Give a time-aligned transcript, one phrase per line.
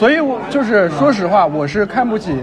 [0.00, 2.34] 所以我就是说实话，我是看不起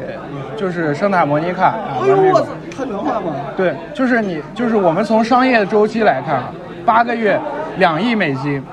[0.56, 1.74] 就是圣塔莫尼卡。
[2.04, 3.34] 哎呦我操，看原话吗？
[3.58, 6.52] 对，就是你，就是我们从商业周期来看啊，
[6.86, 7.40] 八个月
[7.80, 8.64] 两亿美金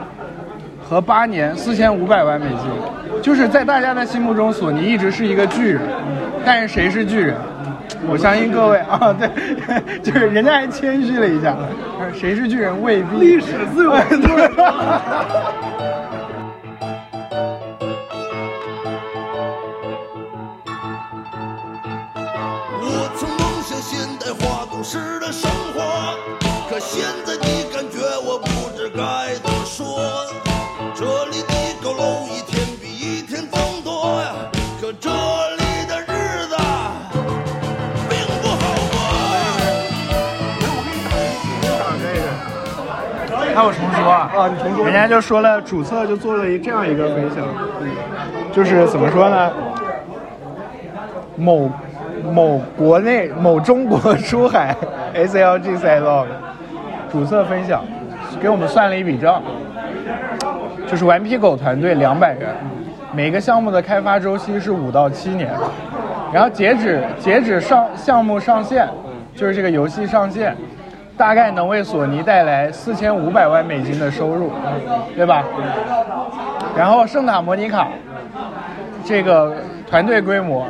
[0.87, 5.81] 和八年四千五百万美金，就是在大家的心目中，索尼一直是一个巨人。
[6.45, 7.35] 但是谁是巨人？
[8.07, 9.31] 我相信各位啊，对，
[10.05, 11.57] 就是人家还谦虚了一下，
[12.13, 13.17] 谁是巨人未必。
[13.17, 14.51] 历史自有公论。
[43.55, 43.63] 过。
[43.63, 44.85] 那我重说啊，啊你重说。
[44.85, 47.45] 人家就说了，主策就做了一这样一个分享，
[48.53, 49.51] 就是怎么说呢？
[51.37, 51.71] 某
[52.33, 54.75] 某国内某中国出海
[55.15, 56.25] SLG 赛道
[57.11, 57.83] 主策分享，
[58.41, 59.43] 给我们算了一笔账，
[60.87, 62.55] 就是顽皮狗团队两百人，
[63.13, 65.53] 每个项目的开发周期是五到七年，
[66.33, 68.89] 然后截止截止上项目上线，
[69.35, 70.57] 就是这个游戏上线，
[71.17, 74.51] 大概能为索尼带来四千五百万美金的收入，
[75.15, 75.45] 对吧？
[76.77, 77.89] 然后圣塔莫尼卡
[79.05, 79.57] 这个
[79.89, 80.67] 团队规模，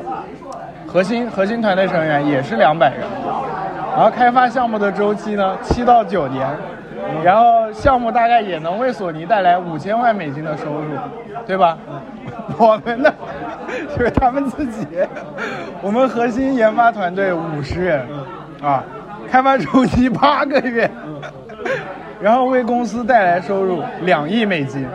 [0.86, 3.00] 核心核心团队成员也是两百人，
[3.96, 6.46] 然后开发项目的周期呢七到九年，
[7.22, 10.90] 然后项目大概也能为索尼带来五千万美金的收入，
[11.46, 11.78] 对吧？
[12.58, 13.10] 我们呢，
[13.96, 14.86] 就是他们自己，
[15.80, 18.06] 我们核心研发团队五十人，
[18.62, 18.84] 啊，
[19.34, 20.88] 开发周期八个月，
[22.20, 24.86] 然后为公司带来收入两亿美金，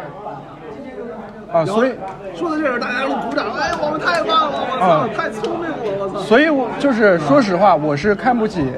[1.52, 1.92] 啊，所以。
[2.34, 3.52] 说到这儿，大家都鼓掌。
[3.52, 4.60] 哎，我们太棒了！
[4.72, 5.76] 我操，啊太聪明了！
[6.00, 6.20] 我操。
[6.20, 8.72] 所以我就是说实话，我是看不起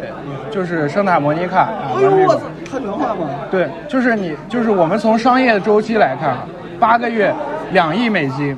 [0.50, 1.70] 就是圣塔莫尼卡。
[1.96, 2.42] 哎呦我操，
[2.72, 3.30] 看原话吗？
[3.52, 6.44] 对，就是你，就是我们从商业周期来看啊，
[6.80, 7.32] 八个月
[7.72, 8.58] 两亿美金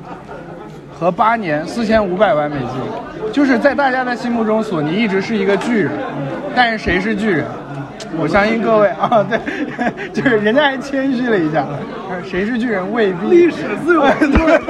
[0.98, 5.92] 和八年四千五百万美金，就是在大家的心目中，索尼一直是一个巨人。
[6.54, 7.44] 但是谁是巨人？
[8.16, 11.66] 我相信各位啊，对， 就是人家还谦虚了一下，
[12.24, 13.28] 谁是巨人未必。
[13.28, 14.60] 历史自有 定论。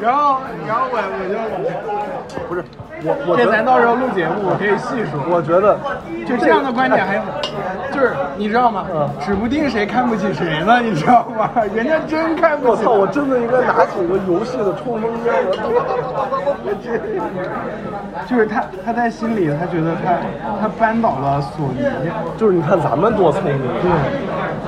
[0.00, 1.36] 然后，然后我我就
[2.48, 2.64] 不是，
[3.04, 5.20] 我我这咱到时候录节目，我可以细说。
[5.28, 5.76] 我觉得
[6.26, 7.22] 就这样的观点还有，
[7.92, 8.86] 就是你知道吗？
[9.20, 11.50] 指不定谁看不起谁呢，你知道吗？
[11.74, 12.84] 人家真看不起。
[12.84, 12.90] 我操！
[12.92, 15.34] 我真的应该拿起一个游戏的冲锋枪，
[16.64, 16.72] 我
[18.26, 20.16] 就是他，他在心里，他觉得他
[20.62, 21.84] 他扳倒了索尼。
[22.38, 23.90] 就是你看咱们多聪明，对，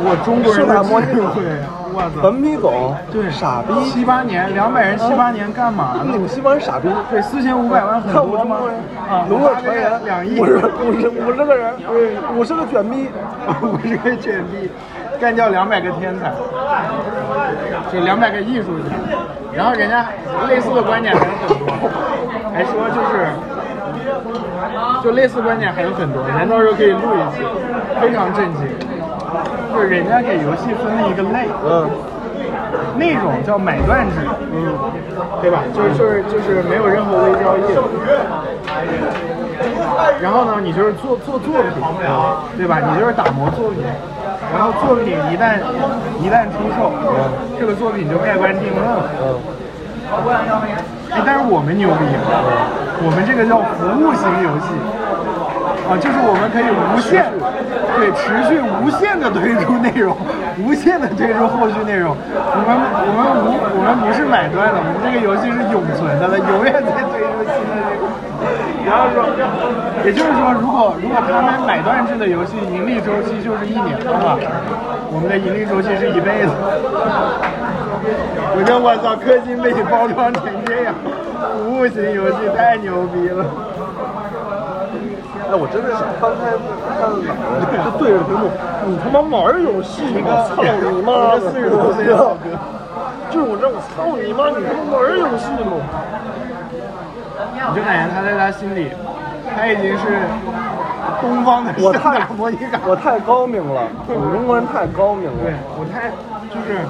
[0.04, 1.42] 我中国人的圣塔莫尼智慧，
[1.92, 2.22] 我操！
[2.22, 6.18] 顽皮狗，对，傻逼，七八年，两百人七八年干嘛呢你？
[6.18, 6.88] 们西方人傻逼。
[7.10, 8.56] 对，四千五百万很多吗？
[9.08, 11.74] 啊，龙乐传言两亿，五十五十五十个人，
[12.36, 13.08] 五十个卷逼，
[13.62, 14.70] 五十个卷逼，
[15.20, 16.32] 干掉两百个天才，
[17.92, 18.84] 就两百个艺术家。
[19.52, 20.06] 然后人家
[20.48, 21.90] 类似的观点还有很多，
[22.54, 23.28] 还说就是，
[25.04, 27.42] 就类似观点还有很多，咱到时候可以录一期，
[28.00, 28.66] 非常震惊。
[29.72, 31.88] 就是人家给游戏分了一个类，嗯，
[32.96, 34.16] 那种叫买断制，
[34.52, 34.74] 嗯，
[35.40, 35.60] 对吧？
[35.74, 37.60] 就是就是就是没有任何微交易。
[40.20, 41.72] 然后呢，你就是做做作品，
[42.56, 42.80] 对吧？
[42.80, 43.82] 你就是打磨作品，
[44.52, 45.58] 然后作品一旦
[46.20, 46.92] 一旦出售，
[47.58, 49.04] 这个作品就盖棺定论了。
[51.10, 52.20] 哎，但是我们牛逼了，
[53.04, 54.68] 我们这个叫服务型游戏，
[55.88, 57.26] 啊，就是我们可以无限，
[57.98, 60.16] 对，持续无限的推出内容，
[60.62, 62.14] 无限的推出后续内容。
[62.14, 62.70] 我们
[63.02, 68.06] 我们无我们不是买断的，我们这个游戏是永存的了，永远在推出新的内容。
[68.86, 69.26] 然后说，
[70.06, 74.38] 也就是说，如果如果他们买断制的游戏盈利周期就是一年的话，
[75.10, 76.50] 我们的盈利周期是一辈子。
[78.54, 80.94] 我觉得我操，氪金被你包装成这样，
[81.58, 83.44] 服务型游戏太牛逼了。
[85.52, 86.56] 哎，我真的想翻开
[86.96, 88.48] 看哪儿，就对着屏幕，
[88.88, 90.48] 你他妈玩游戏吗？
[90.48, 91.52] 操你妈的！
[91.52, 92.56] 四十多岁的老哥，
[93.28, 94.48] 就是我这，我操你妈！
[94.48, 95.76] 你他妈玩游戏吗？
[97.68, 98.90] 你就感觉他在他心里，
[99.54, 100.24] 他已经是
[101.20, 102.26] 东方的我太。
[102.88, 105.52] 我太高明了，我们中国人太高明了对。
[105.76, 106.08] 我太
[106.48, 106.80] 就是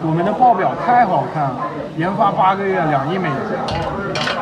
[0.00, 1.68] 我们的报表太好看了，
[1.98, 3.52] 研发八个月两亿美金。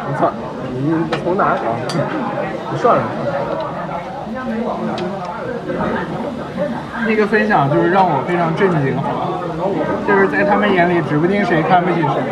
[0.06, 0.30] 我操，
[0.70, 1.58] 你你从哪儿
[2.76, 3.04] 算上。
[7.06, 9.28] 那个分享就是让我非常震惊，好吧
[10.08, 12.22] 就是在他们眼里，指不定谁看不起谁。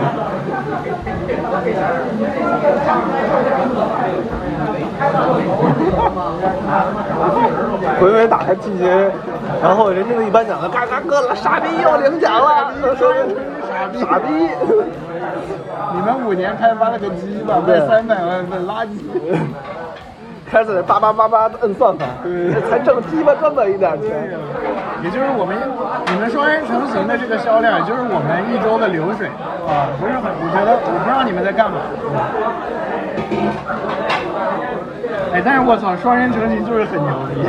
[8.00, 9.10] 回回打开季节，
[9.62, 13.12] 然后人家那一颁奖的，嘎嘎哥了，傻逼又领奖了，说
[13.68, 14.48] 傻逼傻逼，
[15.94, 18.98] 你们五年开发了个鸡吧，卖三百万份垃圾。
[20.54, 22.06] 开始叭叭叭叭的摁算法，
[22.70, 24.30] 才挣鸡巴这么一点钱。
[25.02, 25.56] 也就是我们
[26.06, 29.26] 你们双人成行的这个销量，也就是我们一周的流水
[29.66, 31.78] 啊，不是很，我觉得我不知道你们在干嘛。
[35.34, 37.42] 哎，但是我操，双人成行就是很牛逼。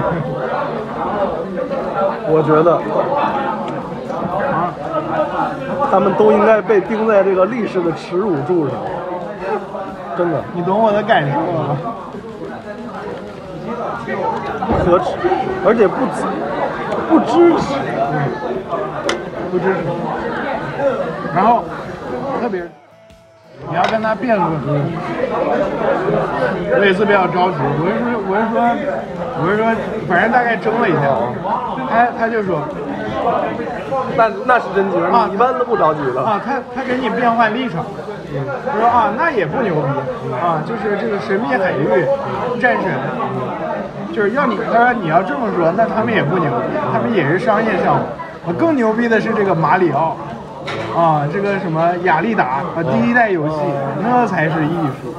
[2.25, 2.81] 我觉得
[4.49, 4.73] 啊，
[5.91, 8.73] 他们都应该被钉在这个历史的耻辱柱上，
[10.17, 11.77] 真的你懂我的感受吗？
[14.67, 15.11] 不可耻，
[15.65, 16.23] 而且不支
[17.09, 17.75] 不支持。
[19.51, 19.79] 不支持。
[21.33, 21.63] 然后
[22.41, 22.61] 特别，
[23.69, 24.51] 你要跟他辩论，
[26.71, 27.57] 我也是比较着急。
[27.79, 28.57] 我是说，我是说，
[29.39, 29.65] 我是说，
[30.07, 31.07] 反正大概争了一下，
[31.89, 32.61] 他他就说
[34.17, 36.21] 那那是真急了，啊你一般都不着急的。
[36.21, 37.85] 啊，他他给你变换立场，
[38.71, 39.87] 他说啊，那也不牛逼
[40.35, 42.05] 啊，就是这个神秘海域
[42.59, 42.91] 战神，
[44.15, 46.49] 就是要你，他说你要这么说，那他们也不牛，
[46.93, 48.03] 他们也是商业项目。
[48.47, 50.15] 啊，更牛逼的是这个马里奥，
[50.95, 53.55] 啊，这个什么雅丽达啊，第一代游戏，
[54.01, 55.13] 那才是艺术。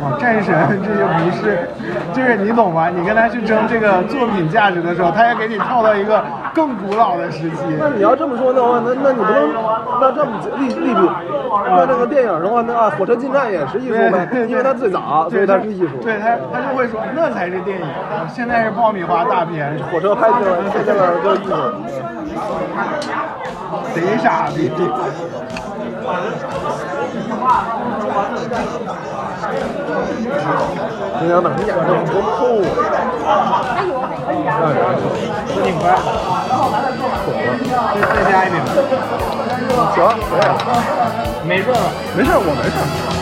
[0.00, 1.68] 啊，战神这就不是，
[2.14, 2.88] 就是你懂吗？
[2.88, 6.24] 你跟他去争这个作品价值的时候，他要给你套到一个
[6.58, 7.56] 更古老的时期。
[7.78, 9.48] 那你要这么说的话，那那你不能
[10.00, 11.08] 那这么利利比，
[11.70, 15.88] 那这个电影的话，那啊，火车进站也是艺术呗，因为它最早，所以它是艺术。
[16.02, 17.86] 对他，他就会说那才是电影，
[18.28, 21.52] 现在是爆米花大片，火车拍进来，拍进来就是艺术。
[23.94, 24.72] 贼傻逼。
[31.20, 32.60] 你想哪演的多厚
[34.48, 34.60] 啊？
[35.50, 36.00] 我挺快的，
[38.00, 38.56] 再再加一点，
[39.94, 39.96] 行，
[40.28, 40.52] 可以了，
[41.44, 41.76] 没事了。
[42.16, 43.17] 没事，我没事。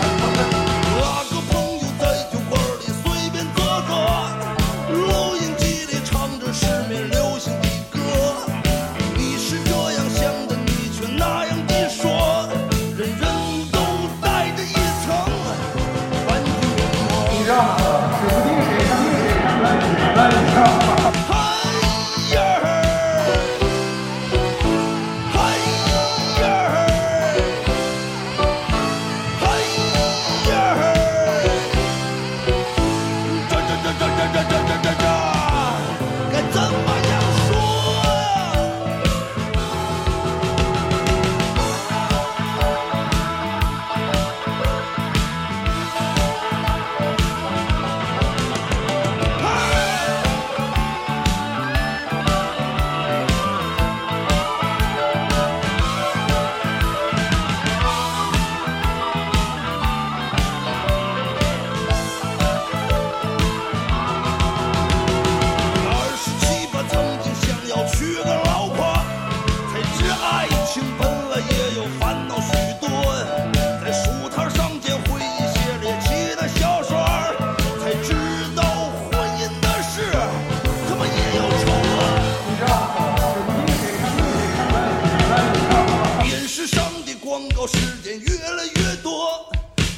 [87.64, 89.48] 时间越来越多，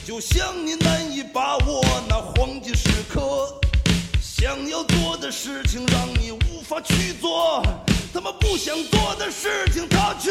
[0.06, 3.58] 就像你难以把握那黄金时刻。
[4.20, 7.62] 想要做的事情让你无法去做，
[8.12, 10.30] 他们不想做的事情他却